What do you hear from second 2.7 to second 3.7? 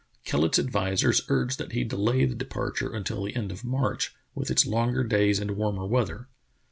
until the end of